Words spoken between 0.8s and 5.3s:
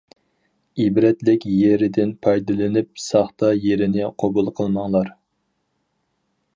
ئىبرەتلىك يېرىدىن پايدىلىنىپ ساختا يېرىنى قوبۇل قىلماڭلار.